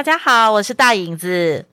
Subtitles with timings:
[0.00, 1.66] 大家好，我是大影子。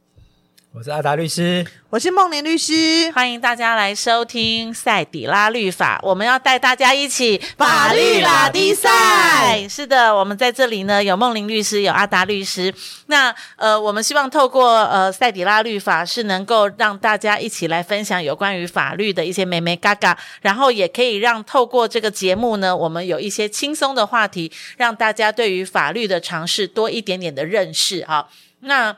[0.78, 6.00] 我是阿达律师，我是梦玲律师，欢迎大家来收听赛底拉律法。
[6.04, 9.68] 我们要带大家一起法律拉力赛。
[9.68, 12.72] 是的，我们在这里呢，有梦玲律师，有阿达律师。
[13.08, 28.06] 那呃，我们希望透过呃赛底拉律法，是能够让大家一起来分享有关于法律的一些美眉嘎嘎，然后也可以让透过这个节目呢，我们有一些轻松的话题，让大家对于法律的尝试多一点点的认识。
[28.06, 28.96] 好，那。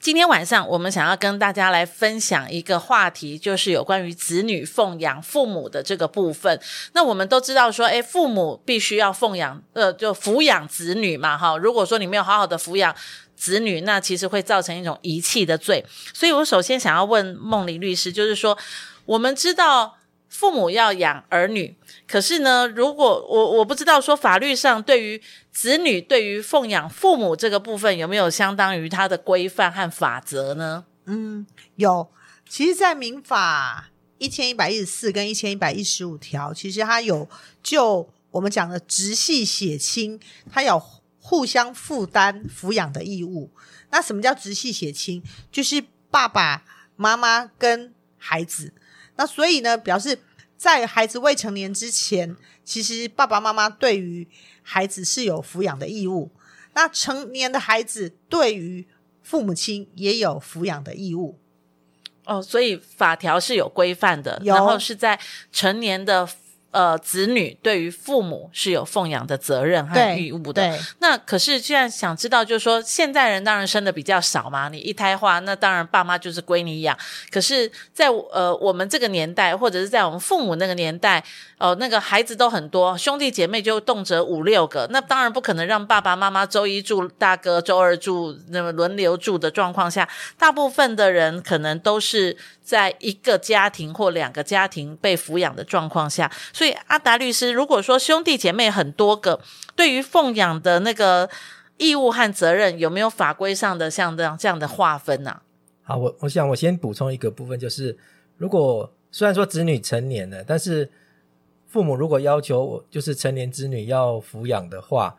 [0.00, 6.58] 今天晚上我们想要跟大家来分享一个话题，就是有关于子女奉养父母的这个部分。
[6.94, 11.54] 那我们都知道说，诶，父母必须要奉养，呃，就抚养子女嘛，哈。
[11.58, 12.96] 如果说你没有好好的抚养
[13.36, 15.84] 子女，那其实会造成一种遗弃的罪。
[16.14, 18.56] 所以我首先想要问梦玲律师，就是说，
[19.04, 19.99] 我们知道。
[20.30, 30.84] 父母要养儿女，可是呢，如果我我不知道说法律上对于子女对于奉养父母这个部分有没有相当于他的规范和法则呢？
[31.06, 32.08] 嗯，有。
[32.48, 37.28] 其实，在民法一千一百一十四跟一千一百一十五条，其实它有
[37.62, 40.18] 就我们讲的直系血亲，
[40.50, 40.80] 它有
[41.20, 43.50] 互相负担抚养的义务。
[43.90, 45.22] 那什么叫直系血亲？
[45.50, 46.62] 就是爸爸
[46.94, 48.72] 妈妈跟孩子。
[49.20, 50.18] 那所以呢，表示
[50.56, 54.26] 在孩子未成年之前，其实爸爸妈妈对于
[54.62, 56.30] 孩子是有抚养的义务。
[56.72, 58.86] 那成年的孩子对于
[59.22, 61.38] 父母亲也有抚养的义务。
[62.24, 65.20] 哦，所以法条是有规范的，然后是在
[65.52, 66.26] 成年的。
[66.70, 70.78] 呃，子女对于父母是有奉养的责任和义务的。
[71.00, 76.96] 那可是，现在想知道，就是说，现在人当然生的比较少嘛，你一胎化，那当然爸妈就是归你养。
[77.30, 81.18] 可是在呃我们这个年代，或者是在我们父母那个年代，
[81.58, 92.36] 哦、呃，那个孩子都很多，兄弟姐妹就动辄五六个，那当然不可能让爸爸妈妈周一住大哥，周二住那么轮流住的状况下，大部分的人可能都是。
[92.62, 96.30] 在一个家庭或两个家庭被抚养的状况下，
[96.60, 99.40] 所以阿达律师，如果说兄弟姐妹很多个，
[99.74, 101.30] 对于奉养的那个
[101.78, 105.40] 义务和责任，有没有法规上的像这样这样的划分呢、
[105.82, 107.96] 好，我我想我先补充一个部分，就是
[108.36, 110.90] 如果虽然说子女成年了，但是
[111.66, 115.16] 父母如果要求就是成年子女要抚养的话，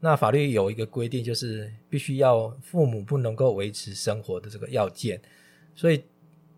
[0.00, 5.22] 那法律有一个规定，就是必须要父母不能够维持生活的这个要件，
[5.76, 6.02] 所以。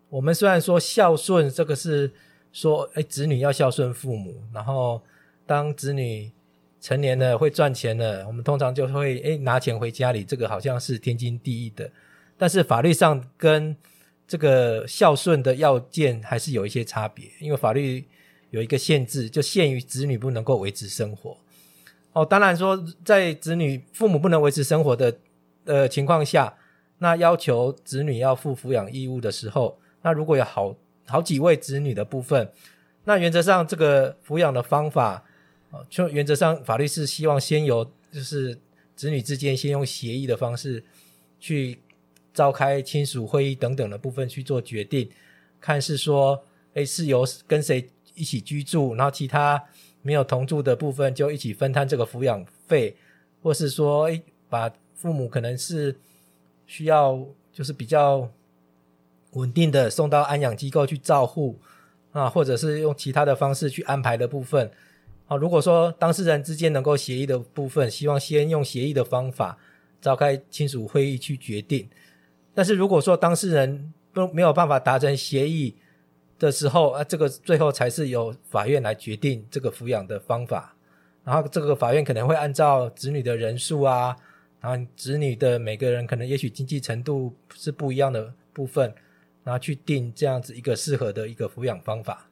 [0.09, 2.11] 我们虽然说孝顺这个是
[2.53, 5.01] 说，哎，子女要孝顺父母，然后
[5.45, 6.31] 当子女
[6.79, 11.89] 成年了会赚钱了，我们通常就会哎拿钱回家里，这个好像是天经地义的。
[12.37, 13.75] 但是法律上跟
[14.27, 18.05] 这个孝顺的要件还是有一些差别，因为法律
[18.51, 21.35] 有一个限制，就限于子女不能够维持生活。
[22.13, 25.17] 哦，当然说在子女父母不能维持生活的
[25.65, 26.55] 呃情况下，
[26.99, 29.79] 那要求子女要负抚养义务的时候。
[30.03, 30.75] 那如果有好
[31.05, 32.49] 好几位子女的部分，
[33.03, 35.23] 那原则上这个抚养的方法，
[35.89, 38.57] 就原则上法律是希望先由就是
[38.95, 40.83] 子女之间先用协议的方式
[41.39, 41.79] 去
[42.33, 45.09] 召开亲属会议等等的部分去做决定，
[45.59, 46.41] 看是说，
[46.75, 49.61] 诶是由跟谁一起居住，然后其他
[50.01, 52.95] 没有同住的部分就一起分摊这个抚养费，
[53.41, 55.99] 或是说，诶把父母可能是
[56.65, 58.31] 需要就是比较。
[59.33, 61.59] 稳定的送到安养机构去照护
[62.11, 64.69] 啊，或者是用其他的方式去安排的部分。
[65.25, 69.57] 好，如果说当事人之间能够协议的部分，希望先用协议的方法
[70.01, 71.89] 召开亲属会议去决定。
[72.53, 75.75] 但是如果说当事人都没有办法达成协议
[76.37, 80.75] 的时候，啊，这个最后才是由法院来决定这个抚养的方法。
[81.23, 84.15] 然后这个法院可能会按照子女的人数啊，
[84.59, 88.93] 然后子女的每个人可能也许经济程度是不一样的部分。
[89.43, 92.29] 然后去定这样子一个适合的一个抚养方法。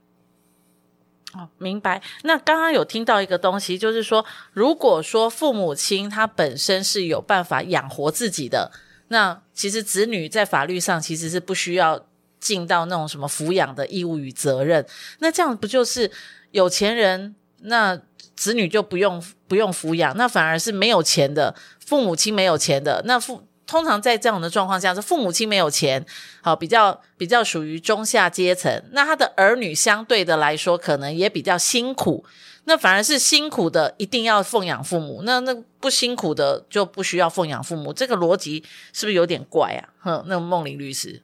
[1.33, 2.01] 哦，明白。
[2.23, 8.71] 那刚刚有听到一个东西，就是说，如果说父母亲他本身是有办法养活自己的，
[9.07, 12.05] 那其实子女在法律上其实是不需要
[12.39, 14.85] 尽到那种什么抚养的义务与责任。
[15.19, 16.11] 那这样不就是
[16.51, 18.01] 有钱人，那
[18.35, 21.55] 子女就不用不用抚养，那反而是没有钱的
[21.85, 23.47] 父母亲没有钱的那父。
[23.71, 26.05] 通常在这样的状况下，是父母亲没有钱，
[26.41, 32.25] 好，比较比较属于中下阶层，那他的儿女相对的来说，可能也比较辛苦，
[32.65, 39.87] 那反而是辛苦的一定要奉养父母，那那不辛苦的就不需要奉养父母，这个逻辑是不是有点怪啊？
[40.01, 41.23] 哼，那个梦玲律师，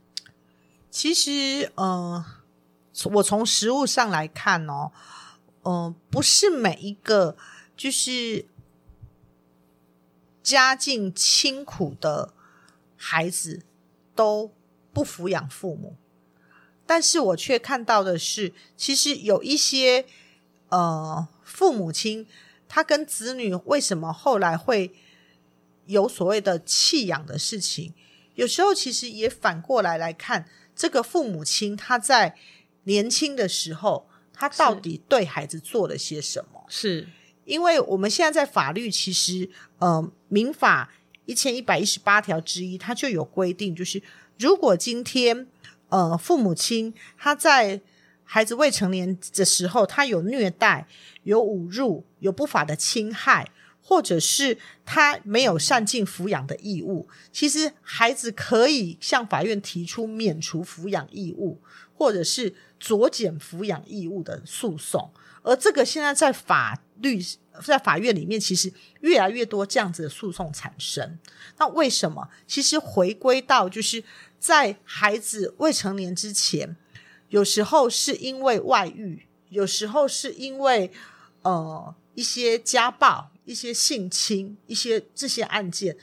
[0.90, 2.24] 其实，呃，
[3.16, 4.94] 我从实物上来看哦，
[5.64, 7.36] 嗯、不是每一个
[7.76, 8.46] 就是
[10.42, 12.36] 家境清苦的。
[12.98, 13.62] 孩子
[14.14, 14.52] 都
[14.92, 15.96] 不抚养父母，
[16.86, 20.06] 但是我却看到的是，其实有一些
[20.70, 22.28] 呃父母亲，
[22.68, 24.92] 他跟子女为什么后来会
[25.86, 27.94] 有所谓的弃养的事情，
[28.36, 32.36] 有时候其实也反过来来看，这个父母亲他在
[32.86, 36.66] 年轻的时候，他到底对孩子做了些什么？
[36.68, 37.08] 是
[37.46, 40.92] 因为我们现在在法律，其实呃民法
[41.28, 44.02] 一千一百一十八条之一，它就有规定，就是。
[44.40, 45.48] 如果今天，
[45.90, 47.82] 呃，父母亲他在
[48.24, 50.88] 孩子未成年的时候，他有虐待、
[51.24, 53.50] 有侮辱、有不法的侵害，
[53.82, 61.60] 或者是他没有善尽抚养的义务，其实孩子可以向法院提出免除抚养义务，
[61.96, 65.10] 或者是酌减抚养义务的诉讼。
[65.42, 67.20] 而这个现在在法律
[67.64, 68.72] 在法院里面，其实
[69.02, 71.18] 越来越多这样子的诉讼产生。
[71.58, 72.30] 那为什么？
[72.46, 74.04] 其实回归到就是。
[74.40, 76.78] 在孩子未成年之前，
[77.30, 80.92] 有时候是因为外遇，有时候是因为
[81.42, 85.98] 呃一些家暴、一些性侵、一些这些案件，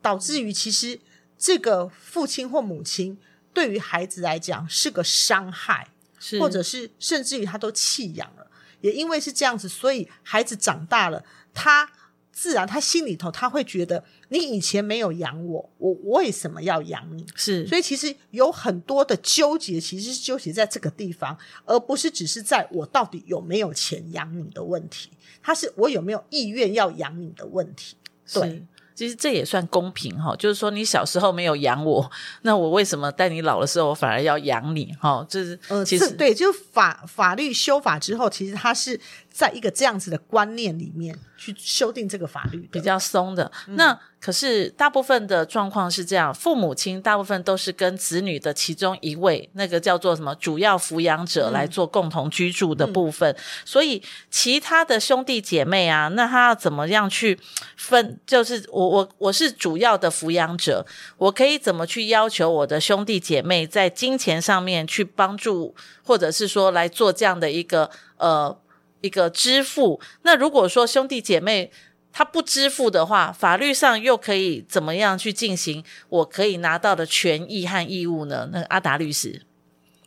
[0.00, 1.00] 导致于其实
[1.36, 3.18] 这个父亲或母亲
[3.52, 5.88] 对于孩子来讲是个伤害，
[6.20, 8.48] 是或者是甚至于他都弃养了。
[8.86, 11.90] 也因为是这样子，所以孩子长大了，他。
[12.38, 17.24] 自然，他心里头他会觉得，你以前没有养我，我为什么要养你？
[17.34, 21.34] 是，所以其实有很多的纠结，其实是纠结在这个地方，
[21.64, 25.08] 而不是只是在我到底有没有钱养你的问题，
[25.42, 27.96] 他是我有没有意愿要养你的问题。
[28.34, 28.62] 对。
[28.96, 32.10] 其实这也算公平哈，就是说你小时候没有养我，
[32.42, 35.24] 那我为什么在你老的时候我反而要养你哈？
[35.28, 38.98] 就是呃，其实对，就法法律修法之后，其实它是
[39.36, 43.52] 在一个这样子的观念里面去修订这个法律，比较松的。
[43.68, 57.38] 嗯、那可是大部分的状况是这样，父母亲大部分都是跟子女的其中一位，那个叫做什么主要抚养者来做共同居住的部分，所以其他的兄弟姐妹啊，那他要怎么样去
[57.76, 58.18] 分？
[58.26, 58.96] 就是我。
[58.96, 60.86] 我我是主要的抚养者，
[61.18, 68.56] 我可以怎么去要求我的兄弟姐妹在金钱上面去帮助，或者是说来做这样的一个呃
[69.00, 70.00] 一个支付？
[70.22, 71.70] 那如果说兄弟姐妹
[72.12, 75.84] 他不支付的话，法律上又可以怎么样去进行？
[76.08, 78.48] 我可以拿到的权益和义务呢？
[78.52, 79.42] 那阿达律师，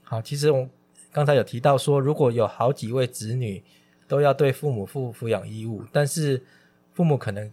[0.03, 0.69] 好，其实我
[1.11, 3.63] 刚才有提到说，如果有好几位子女
[4.07, 6.43] 都要对父母负抚养义务，但是
[6.93, 7.51] 父母可能。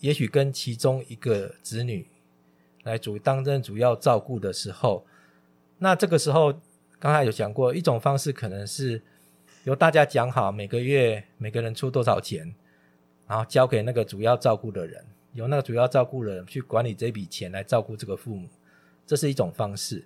[0.00, 2.04] 也许跟其中一个子女
[2.82, 5.06] 来主担任主要照顾的时候，
[5.78, 6.52] 那这个时候
[6.98, 9.00] 刚才有讲过，一种方式可能是
[9.64, 12.54] 由大家讲好每个月每个人出多少钱，
[13.26, 18.48] 然后交给那个主要照顾的人，由那个主要照顾人去管理这笔钱来照顾这个父母，
[19.06, 20.04] 这是一种方式。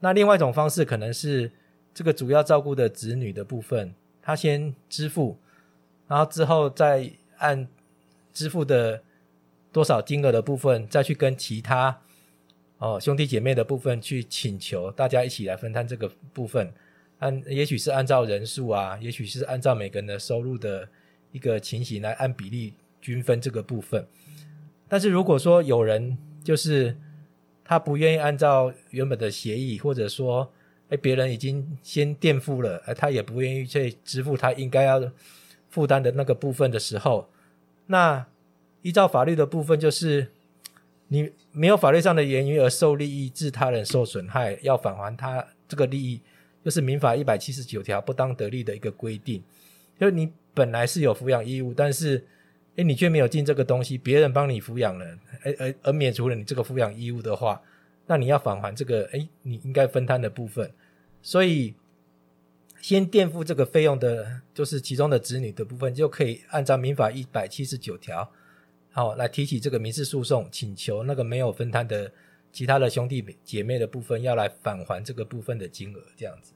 [0.00, 1.50] 那另外一种方式可能是
[1.92, 5.36] 这个主要照顾的子女的部分，他先支付，
[6.08, 7.68] 然后之后再按
[8.32, 9.02] 支付的。
[9.72, 12.00] 多少金额的部分，再去跟其他
[12.78, 16.72] 哦兄弟姐妹的部分去请求，大家一起来分摊这个部分。
[17.18, 20.88] 按也许是按照人数啊，也许是按照每个人的收入的
[21.32, 24.06] 一个情形来按比例均分这个部分。
[24.88, 26.96] 但是如果说有人就是
[27.64, 30.50] 他不愿意按照原本的协议，或者说
[30.88, 35.10] 哎别人已经先垫付了，哎他也不愿意去支付他应该要
[35.68, 37.28] 负担的那个部分的时候，
[37.86, 38.26] 那。
[38.82, 40.30] 依照法律的部分，就是
[41.08, 46.20] 你没有法律上的原因而受利益致他人受损害，要返还他这个利益，
[46.66, 49.40] 就是民法一百七十九条不当得利的一个规定。
[50.00, 52.26] 就你本来是有抚养义务，但是
[52.74, 55.06] 诶你却没有尽这个东西，别人帮你抚养了，
[55.44, 57.62] 而而而免除了你这个抚养义务的话，
[58.08, 60.68] 那你要返还这个诶你应该分摊的部分。
[61.22, 61.76] 所以
[62.80, 68.28] 先垫付这个费用的，就是其中的子女的部分，就可以按照民法一百七十九条。
[68.90, 72.10] 好，来提起这个民事诉讼，请求那个没有分摊的
[72.50, 76.52] 其他的兄弟姐妹的部分，要来返还这个部分的金额，这样子。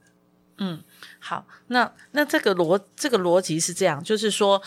[0.63, 0.83] 嗯，
[1.17, 4.61] 好，那那这个逻这个逻辑是这样，就是说，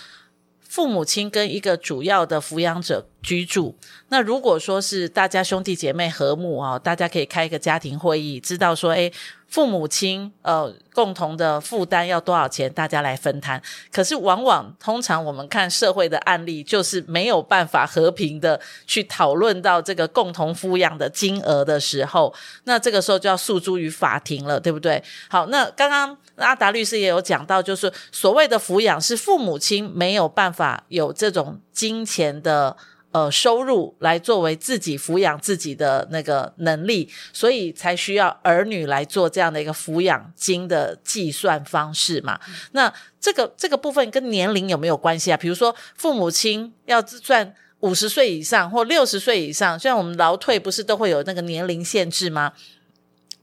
[0.61, 3.75] 父母亲跟一个主要的抚养者居住，
[4.11, 9.11] 那如果说是大家兄弟姐妹和睦啊，大家可以开一个家庭会议，知道说，诶
[9.49, 13.61] 父母亲呃共同的负担要多少钱，大家来分摊。
[13.91, 25.03] 可是往往通常我们看社会的案例，就是没有办法和平的去讨论到这个共同抚养的金额的时候，那这个时候就要诉诸于法庭了，对不对？
[25.29, 32.77] 好，那刚刚阿达律师也有讲到，就是所谓的抚养是父母亲没有办法有这种金钱的。
[33.15, 42.41] 呃收入来作为自己抚养自己的那个能力，所以才需要儿女来做这样的一个抚养金的计算方式嘛。
[42.49, 45.37] 嗯、那这个这个部分跟年龄有没有关系啊？
[45.37, 52.53] 比如说父母亲要算五十岁以上或六十岁以上，虽然我们劳退不是都会有那个年龄限制吗？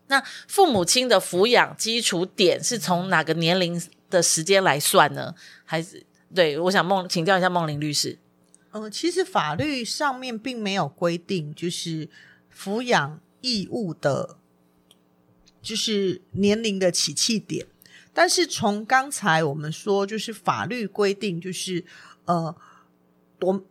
[0.07, 5.33] 那父母亲的抚养基础点是从哪个年龄的时间来算呢？
[5.63, 8.17] 还是对，我想梦请教一下梦玲律师。
[8.71, 12.09] 嗯、呃，其实法律上面并没有规定，就是
[12.55, 14.37] 抚养义务的，
[15.61, 17.67] 就是年龄的起讫点。
[18.13, 21.85] 但是从刚才我们说，就是法律规定，就是
[22.25, 22.55] 呃，
[23.41, 23.63] 我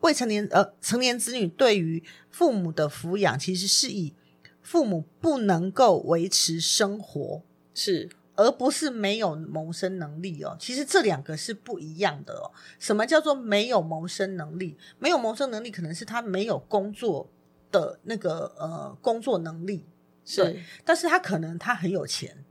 [0.00, 4.12] 未成年呃成年子女对于父母的抚养，其实是以
[4.60, 7.42] 父母不能够维持生活
[7.74, 8.10] 是。
[8.36, 12.50] 而不是没有谋生能力哦，其实这两个是不一样的哦。
[12.78, 14.76] 什么叫做没有谋生能力？
[14.98, 17.30] 没有谋生能力，可能是他没有工作
[17.70, 19.84] 的那个呃工作能力，
[20.24, 22.44] 是，但是他可能他很有钱，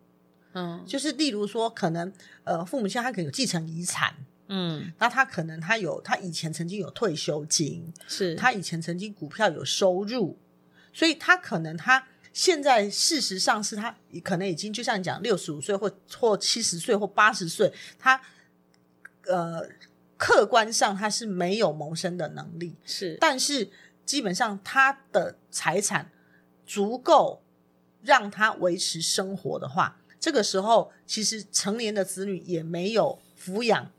[0.54, 2.12] 嗯，就是例如说，可能
[2.44, 4.16] 呃父母亲他可能有继承遗产，
[4.48, 8.36] 嗯，那他可能他有他以前曾经有退休金，是。
[8.36, 10.38] 他以前曾经股票有收入，
[10.94, 12.08] 所以他可能他。
[12.34, 18.20] 现在事实上是他可能已经就像你讲六十五岁或或七十岁或八十岁，他
[19.28, 19.70] 呃
[20.18, 23.70] 客观上他是没有谋生的能力，是，但是
[24.04, 26.12] 基本上他的财产
[26.66, 27.44] 足够
[28.02, 33.92] 让他维持生活的话，这个时候其实成年的子女也没有抚养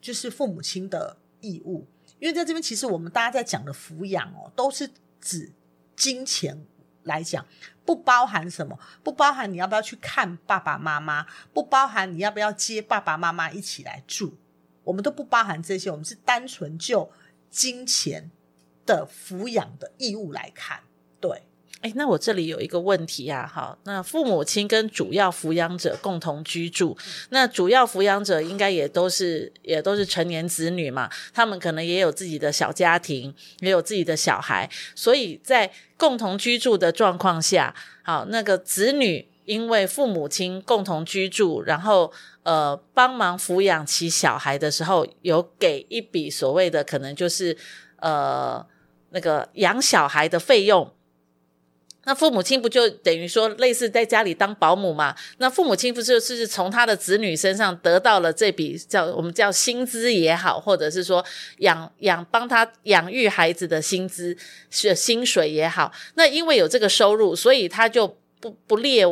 [0.00, 1.86] 就是父母亲的义务，
[2.18, 4.88] 因为在这边其实我们大家在讲的抚养哦，都是
[5.20, 5.52] 指
[5.94, 6.64] 金钱。
[7.04, 7.44] 来讲，
[7.84, 8.78] 不包含什么？
[9.02, 14.36] 不包含你要不要去看爸爸妈妈，不包含你要不要接爸爸妈妈一起来住，
[14.84, 15.90] 我们都不包含这些。
[15.90, 17.10] 我们是单纯就
[17.48, 18.30] 金钱
[18.84, 20.82] 的抚养的义务来看，
[21.82, 26.94] 哎，那我这里有一个问题啊，好，那父母亲跟主要抚养者共同居住，
[27.30, 47.56] 那主要抚养者应该也都是也都是成年子女嘛，他们可能也有自己的小家庭，也有自己的小孩，所以在共同居住的状况下，好，那个子女因为父母亲共同居住，然后呃帮忙抚养其小孩的时候，有给一笔所谓的可能就是
[47.96, 48.62] 呃
[49.12, 50.92] 那个养小孩的费用。
[52.04, 55.14] 那父母亲不就等于说类似在家里当保姆嘛？
[55.36, 61.22] 那父母亲不就是从他的子女身上得到了这笔叫我们叫薪资也好，或者是说
[61.58, 64.34] 养养帮他养育孩子的薪资
[64.70, 65.92] 是薪水也好？
[66.14, 69.04] 那因为有这个收入，所以他就不不列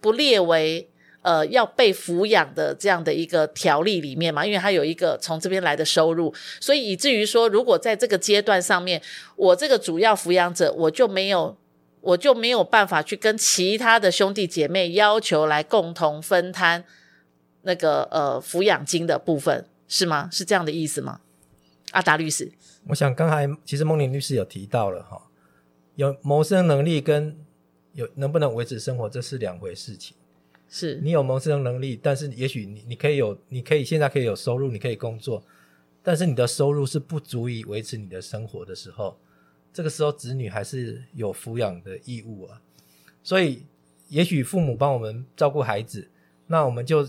[0.00, 0.90] 不列为
[1.22, 4.44] 呃要被抚养的这样的一个条例里面嘛？
[4.44, 9.00] 因为他有一个从这边来的收入，所以以至于说，如果在这个阶段上面，
[9.36, 11.56] 我这个主要抚养者我就没有。
[12.04, 16.84] 我就没有办法去跟其他的兄弟姐妹要求来共同分摊
[17.62, 20.28] 那个呃抚养金的部分，是吗？
[20.30, 21.20] 是这样的意思吗？
[21.92, 22.52] 阿达律师，
[22.88, 25.22] 我想刚才其实孟玲律师有提到了哈，
[25.94, 27.36] 有谋生能力跟
[27.92, 30.16] 有能不能维持生活，这是两回事情。
[30.68, 35.42] 是你有谋生能力，但是也许你你可以有，你可以现在可以有收入，你可以工作，
[36.02, 39.16] 但是你的收入是不足以维持你的生活的时候。
[39.74, 42.62] 这个时候，子女还是有抚养的义务啊，
[43.24, 43.66] 所以
[44.06, 46.08] 也许父母帮我们照顾孩子，
[46.46, 47.04] 那我们就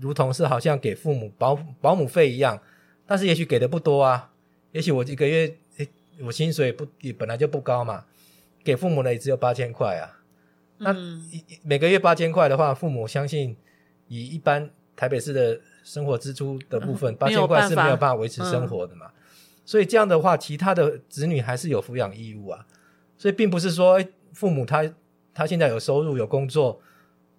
[0.00, 2.60] 如同是好像给父母保保姆费一样，
[3.06, 4.32] 但是也许给的不多啊，
[4.72, 5.88] 也许我一个月诶，
[6.20, 8.04] 我薪水不也本来就不高嘛，
[8.64, 10.18] 给父母呢也只有八千块啊，
[10.78, 13.56] 那一每个月八千块的话，父母相信
[14.08, 19.12] 以一般台北市的生活支出的部分，八千块是没有办法维持生活的嘛。
[19.64, 22.66] 所以这样的话，其他的子女还是有抚养义务啊。
[23.16, 23.98] 所以并不是说，
[24.32, 24.92] 父母他
[25.32, 26.80] 他现在有收入有工作，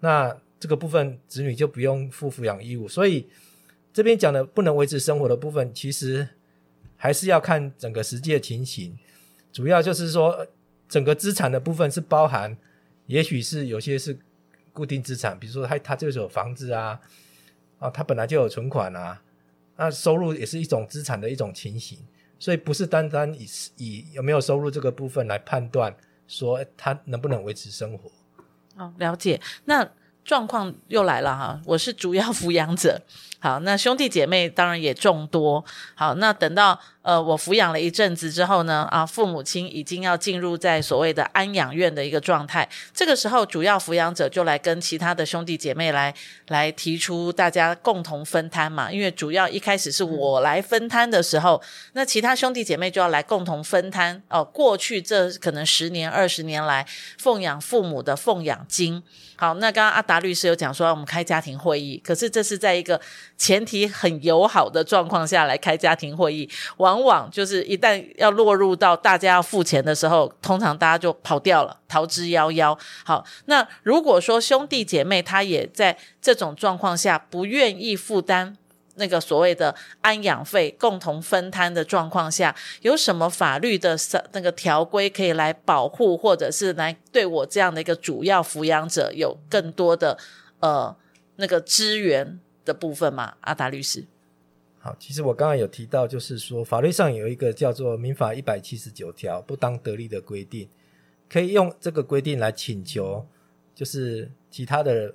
[0.00, 2.88] 那这个部分子女就不用负抚养义务。
[2.88, 3.28] 所以
[3.92, 6.28] 这边讲的不能维持生活的部分，其实
[6.96, 8.98] 还是要看整个实际的情形。
[9.52, 10.46] 主要就是说，
[10.88, 12.56] 整个资产的部分是包含，
[13.06, 14.18] 也许是有些是
[14.72, 17.00] 固定资产，比如说他他就是有房子啊，
[17.78, 19.22] 啊，他本来就有存款啊，
[19.76, 21.98] 那收入也是一种资产的一种情形。
[22.38, 25.94] 所以不是单单以以有没有收入这个部分来判断
[26.26, 28.10] 说他能不能维持生活。
[28.76, 29.40] 哦，了解。
[29.64, 29.88] 那
[30.26, 33.00] 状况又来了哈，我是主要抚养者。
[33.38, 35.64] 好，那兄弟姐妹当然也众多。
[35.94, 42.68] 好，那等到呃我抚养了一阵子之后呢，啊，父母亲已经要进入在所谓的安养院的一个状态。
[42.92, 46.12] 这个时候，主要抚养者就来跟其他的兄弟姐妹来
[46.48, 48.90] 来提出大家共同分摊嘛。
[48.90, 54.42] 因为主要一开始是我来分摊的时候，那其他兄弟姐妹就要来共同分摊哦。
[54.42, 56.84] 过去这可能十年、二十年来
[57.18, 59.00] 奉养父母的奉养金。
[59.38, 63.00] 好，那刚刚阿达律师有讲说，我们开家庭会议，可是这是在一个
[63.36, 72.76] 前提很友好的状况下来开家庭会议，往往就是一旦要落入到大家要付钱的时候，通常大家就跑掉了，逃之夭夭。
[73.04, 78.56] 好，那如果说兄弟姐妹他也在这种状况下不愿意负担。
[78.96, 83.96] 那个所谓的安养费共同分摊的状况下，有什么法律的
[84.32, 90.18] 那个条规可以来保护，或者是来对我这样的一个主要抚养者有更多的
[90.60, 90.96] 呃
[91.36, 93.34] 那个资源的部分吗？
[93.42, 94.04] 阿达律师，
[94.78, 100.68] 好，其实我刚刚有提到，就是说法律上有一个叫做《民法》一百七十九条不当得利的规定，
[101.28, 103.26] 可以用这个规定来请求，
[103.74, 105.14] 就是其他的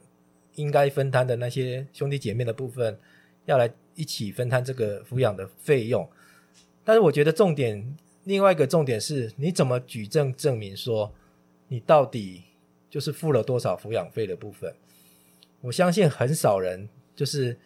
[0.54, 3.00] 应该分摊的那些兄弟姐妹的部分。
[3.46, 6.08] 要来一起分摊这个抚养的费用，
[6.84, 11.12] 但是我觉得重点，另外一个重点是，你怎么举证证明说
[11.68, 12.44] 你到底
[12.90, 14.74] 就是付了多少抚养费的部分？
[15.62, 17.58] 我相信很少人就是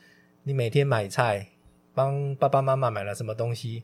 [0.44, 1.48] 你每天买菜
[1.94, 3.84] 帮爸爸妈妈买了什么东西，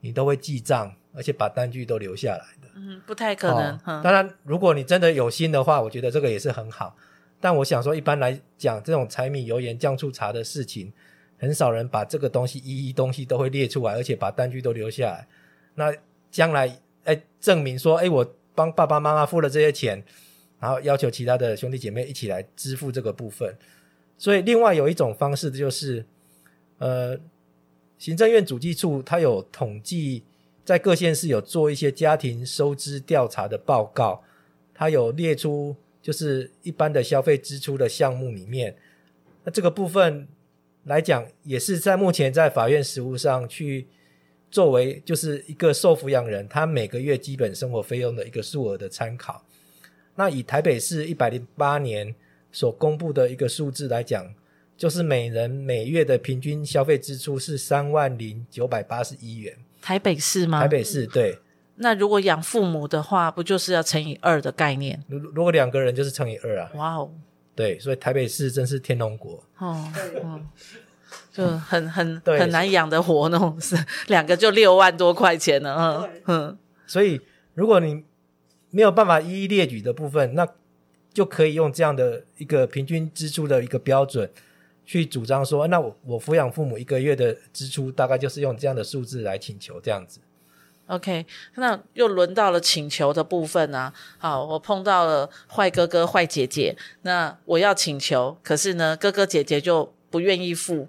[0.00, 2.68] 你都会记账，而且把单据都留下来的。
[2.74, 3.76] 嗯，不太可能。
[3.84, 6.96] 哦，当然，如果你真的有心的话，我觉得这个也是很好。
[7.40, 10.92] 但我想说，一般来讲，这种柴米油盐酱醋茶的事情。
[11.42, 15.26] 很少人把这个东西一一东西都会列出来，而且把单据都留下来。
[15.74, 15.92] 那
[16.30, 20.00] 将来哎，证明说哎，我帮爸爸妈妈付了这些钱，
[20.60, 23.58] 然后要求其他的兄弟姐妹一起来支付这个部分。
[24.16, 26.06] 所以，另外有一种方式就是，
[26.78, 27.18] 呃，
[27.98, 30.22] 行政院主计处它有统计，
[30.64, 34.22] 在各县市有做一些家庭收支调查的报告，
[34.72, 38.76] 它有列出就是一般的消费支出的项目里面，
[39.42, 40.28] 那这个部分。
[40.84, 43.86] 来讲，也是在目前在法院实务上去
[44.50, 49.44] 作为就是一个受抚养人他每个月基本生活费用的一个数额的参考。
[50.16, 52.14] 那以台北市一百零八年
[52.50, 54.34] 所公布的一个数字来讲，
[54.76, 59.56] 就是每人每月的平均消费支出是三万零九百八十一元。
[59.80, 60.60] 台北市吗？
[60.60, 61.38] 台北市，对。
[61.76, 65.02] 那如果养父母的话，不就是要乘以二的概念？
[65.08, 66.70] 如如果两个人就是乘以二啊。
[66.74, 67.10] 哇哦。
[67.54, 69.90] 对，所以台北市真是天龙国哦，
[71.32, 73.76] 就很很 很难养得活那种，是
[74.08, 76.58] 两个就六万多块钱呢，嗯嗯。
[76.86, 77.20] 所以
[77.54, 78.04] 如果你
[78.70, 80.46] 没有办法一一列举的部分，那
[81.12, 84.30] 就可以用这样的一个平均支出的一个标准
[84.86, 90.20] 去主张说，那我我抚养父母一个月的支出大概就是用这样的数字来请求这样子。
[90.92, 91.24] OK，
[91.54, 93.90] 那又轮到了请求的部分啊。
[94.18, 100.86] 好，我碰到了坏哥哥、坏姐姐，那我要请求，可是呢，哥哥姐姐就不愿意付。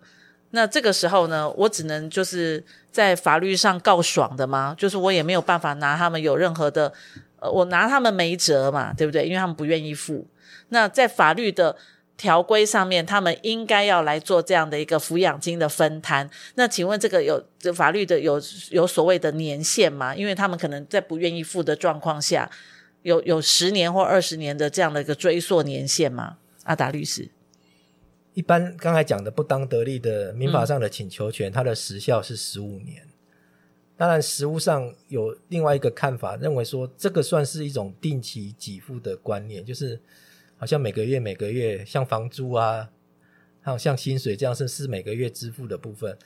[0.50, 2.62] 那这个时候呢，我只能就是
[2.92, 4.76] 在法律上告爽的吗？
[4.78, 6.92] 就是我也没有办法拿他们有任何的，
[7.40, 9.24] 呃，我拿他们没辙嘛，对不对？
[9.24, 10.28] 因为他们不愿意付。
[10.68, 11.78] 那在法律的。
[12.16, 16.30] 条规上面，他们应该要来做这样的一个抚养金的分摊。
[16.56, 20.16] 那请问这个有法律的有有所谓的年限吗？
[20.16, 22.50] 因为他们可能在不愿意付的状况下，
[23.02, 26.38] 有有十年或二十年的这样的一个追溯年限吗？
[26.66, 27.30] 阿达律师，
[28.36, 33.08] 一般刚才讲的不当得利的民法上的请求权，它的时效是十五年。
[33.98, 40.00] 当然，实务上有另外一个看法，认为说这个算是一种定期给付的观念，就是。
[40.64, 42.90] 好像每个月每个月像房租啊，
[43.60, 46.18] 还有像薪水这样是是每个月支付的部分。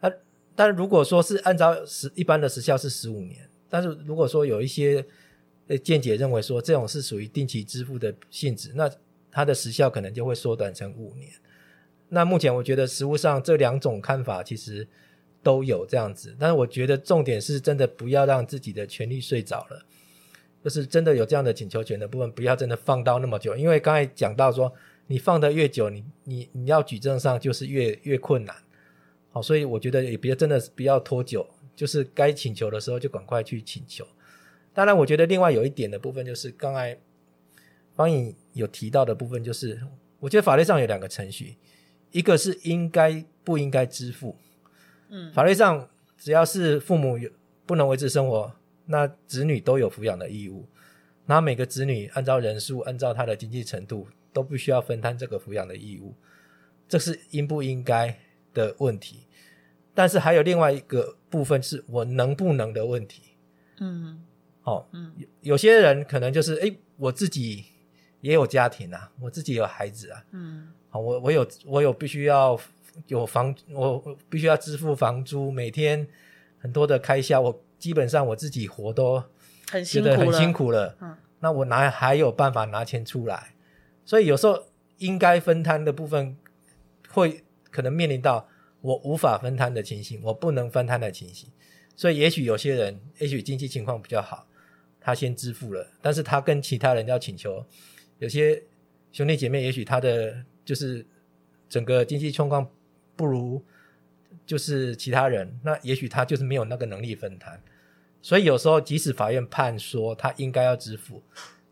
[0.00, 0.10] 啊，
[0.56, 5.06] 但如果说是按照时一般的时效是十五年，但是如果说有一些
[5.68, 8.90] 呃见解认为说这种是属于定期支付的性质，那
[9.30, 11.30] 它的时效可能就会缩短成五年。
[12.08, 14.88] 那目前我觉得实务上这两种看法其实
[15.44, 19.86] 都有这样子，但是我觉得重点是真的不要让自己的权利睡着了。
[20.66, 24.74] 就是真的有这样的请求权的部分，不要真的放到那么久，因为刚才讲到说，
[25.06, 28.56] 你放的越久，你你你要举证上就是越越困难，
[29.30, 34.04] 好，所以我觉得也别真的不要拖久，就是该请求的时候就赶快去请求。
[34.74, 36.98] 当然，我觉得另外有一点的部分就是刚才
[37.94, 39.80] 方颖有提到的部分，就是
[40.18, 41.54] 我觉得法律上有两个程序，
[42.10, 44.34] 一个是应该不应该支付，
[45.10, 47.30] 嗯，法律上只要是父母有
[47.64, 48.52] 不能维持生活。
[48.86, 50.66] 那子女都有抚养的义务，
[51.26, 56.14] 那每个子女按照人数、按照他的经济程度都必须要分摊这个抚养的义务，
[56.88, 58.18] 这是应不应该
[58.54, 59.26] 的问题。
[59.94, 63.22] 但是还有另外一个部分是我能不能的问题。
[63.80, 64.22] 嗯，
[64.60, 67.64] 好、哦，嗯，有些人可能就是，诶，我自己
[68.20, 72.58] 也有家庭啊，我自己有孩子啊，嗯，好，我我有我有必须要
[73.08, 76.06] 有房，我必须要支付房租，每天
[76.58, 79.22] 很多的开销，我基本上我自己活都
[79.84, 83.54] 觉得很辛苦了，嗯，那我哪还有办法拿钱出来？
[84.04, 84.66] 所以有时候
[84.98, 86.36] 应该分摊的部分，
[87.08, 88.48] 会可能面临到
[88.80, 91.50] 我无法分摊的情形，我不能分摊的情形。
[91.94, 94.46] 所以也许有些人，也许经济情况比较好，
[95.00, 97.64] 他先支付了，但是他跟其他人要请求，
[98.18, 98.62] 有些
[99.12, 101.04] 兄弟姐妹，也许他的就是
[101.68, 102.70] 整个经济状况
[103.16, 103.64] 不如
[104.46, 107.60] 就是其他人，那也许他就是没有那个能力分摊。
[108.22, 111.22] 所以有时候即使法院判说他应该要支付，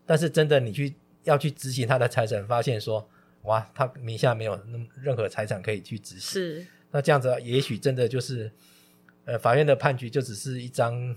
[0.05, 0.93] 但是真的你去。
[1.25, 3.09] 要去执行他的财产，发现说，
[3.45, 4.61] 哇，他名下没有
[5.01, 6.21] 任何财产可以去执行。
[6.21, 8.51] 是，那这样子，也许真的就是，
[9.25, 11.15] 呃，法院的判决就只是一张，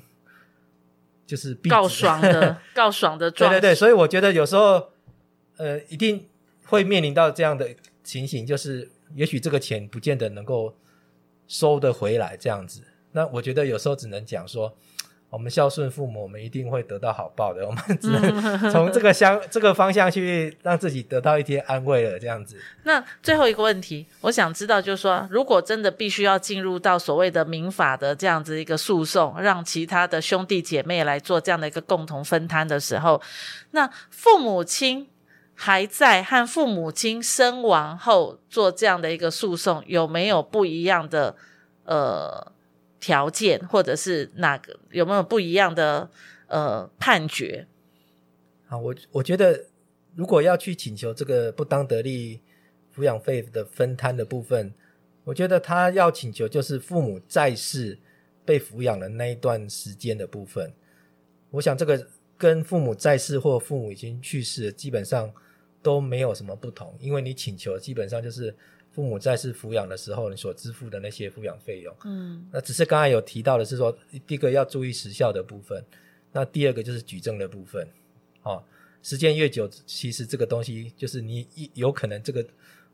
[1.27, 3.51] 就是告爽的 告爽的状。
[3.51, 4.92] 对对对，所以我觉得有时候，
[5.59, 6.27] 呃，一定
[6.64, 7.68] 会面临到这样的
[8.03, 10.75] 情形，就是也许这个钱不见得能够
[11.48, 12.80] 收得回来，这样子。
[13.11, 14.72] 那我觉得有时候只能讲说。
[15.30, 17.61] 我们孝顺父母，我们一定会得到好报的。
[17.68, 22.56] 我们只能从这个相 这个方向去让自己得到一些安慰了，这样子。
[22.84, 33.20] 那最后一个问题，我想知道，就是说，如果真的必须要进入到所谓的民法的这样子一个诉讼，让其他的兄弟姐妹来做这样的一个共同分摊的时候，
[33.72, 35.06] 那父母亲
[35.61, 41.35] 还在和父母亲身亡后做这样的一个诉讼，有没有不一样的
[41.85, 42.53] 呃？
[43.01, 46.11] 条件，或者是哪个有没有不一样的
[46.49, 47.68] 呃判决？
[48.66, 49.66] 啊，我我觉得
[50.16, 52.40] 如果要去请求这个不当得利
[52.92, 54.75] 抚养费的分摊的部分，
[55.23, 57.97] 我觉得他要请求就是父母在世
[58.44, 60.73] 被抚养的那一段时间的部分。
[61.51, 62.05] 我想这个
[62.37, 65.33] 跟父母在世或父母已经去世，基本上
[65.83, 68.55] 都没有什么不同，因为你请求基本上就是。
[68.91, 75.85] 父母在世抚养的时候，你所支付的那些抚养费用，嗯，那只是刚才有提到的是说，第一个要注意时效的部分，
[76.33, 77.87] 那第二个就是举证的部分，
[78.43, 78.61] 哦，
[79.03, 82.45] 时间越久，其实这个东西就是你一有可能这个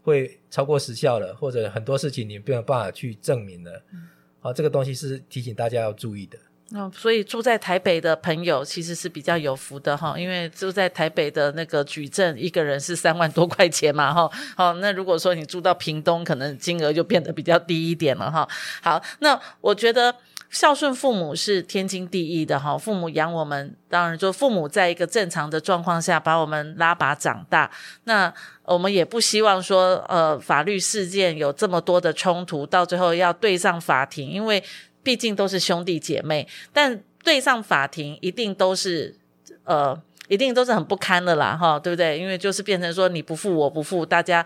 [0.03, 4.09] 会超过时效了，或者很多事情你没有办法去证明了，嗯，
[4.41, 6.39] 好，这个东西是提醒大家要注意的。
[6.73, 14.29] 哦，所以住在台北的朋友其实是比较有福的哈，因为住在台北的那个举证一个人是三万多块钱嘛哈。
[14.57, 18.49] 好，那如果说你住到屏东，可能金额就变得比较低一点了哈。
[18.83, 20.13] 好，那我觉得
[20.49, 22.77] 孝顺父母是天经地义的哈。
[22.79, 27.71] 父母养我们，当然就父母在一个正常的状况下把我们拉拔长大，
[28.05, 28.33] 那
[28.65, 34.65] 我们也不希望说呃法律事件有这么多的冲突，到最后要对上法庭，因为。
[35.05, 39.15] 毕竟都是兄弟姐妹，但对上法庭一定都是，
[39.63, 42.19] 呃，一定都是很不堪的啦，哈，对不对？
[42.19, 44.45] 因为就是变成说你不付我不付，大家。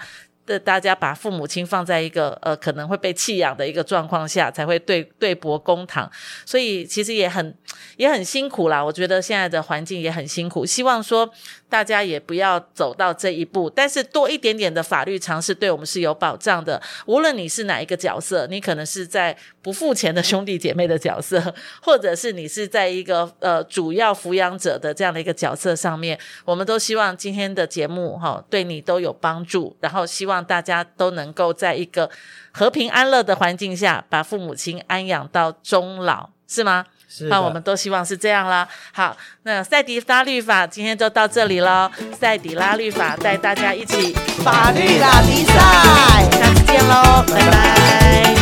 [0.49, 6.11] 的大家把父母亲放在一个呃可能会被弃养的一个状况下，才会对对簿公堂，
[6.47, 7.55] 所以其实也很
[7.99, 8.83] 也很辛苦啦。
[8.83, 11.31] 我觉得现在的环境也很辛苦，希望说
[11.69, 16.81] 大家也不要走到这一步，但是多一点点的法律常识对我们是有保障的。
[17.05, 30.38] 无论你是哪一个角色，你可能是在不付钱的兄弟姐妹的角色，或者是你是在一个呃主要抚养者的这样的一个角色上面，我们都希望今天的节目哈、对你都有帮助，然后希望。
[30.39, 32.09] 让大家都能够在一个
[32.53, 36.85] 和平安乐的环境下，把父母亲安养到终老，是吗？
[37.09, 37.25] 是。
[37.25, 38.69] 那我们都希望是这样啦。
[38.93, 41.91] 好，那赛迪拉律法今天就到这里喽。
[42.17, 44.13] 赛迪拉律法带大家一起
[44.45, 48.38] 法律拉比赛，下次见喽，拜拜。